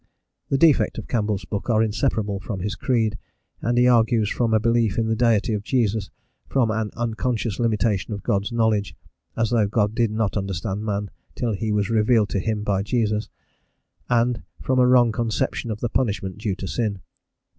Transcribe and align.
The 0.49 0.57
defects 0.57 0.97
of 0.97 1.07
Campbell's 1.07 1.45
book 1.45 1.69
are 1.69 1.83
inseparable 1.83 2.39
from 2.39 2.61
his 2.61 2.73
creed, 2.73 3.19
as 3.61 3.77
he 3.77 3.87
argues 3.87 4.31
from 4.31 4.51
a 4.51 4.59
belief 4.59 4.97
in 4.97 5.05
the 5.05 5.15
deity 5.15 5.53
of 5.53 5.61
Jesus, 5.61 6.09
from 6.47 6.71
an 6.71 6.89
unconscious 6.97 7.59
limitation 7.59 8.11
of 8.11 8.23
God's 8.23 8.51
knowledge 8.51 8.95
(as 9.37 9.51
though 9.51 9.67
God 9.67 9.93
did 9.93 10.09
not 10.09 10.35
understand 10.37 10.83
man 10.83 11.11
till 11.35 11.51
he 11.53 11.71
was 11.71 11.91
revealed 11.91 12.29
to 12.29 12.39
him 12.39 12.63
by 12.63 12.81
Jesus) 12.81 13.29
and 14.09 14.41
from 14.59 14.79
a 14.79 14.87
wrong 14.87 15.11
conception 15.11 15.69
of 15.69 15.81
the 15.81 15.87
punishment 15.89 16.39
due 16.39 16.55
to 16.55 16.65
sin. 16.67 17.01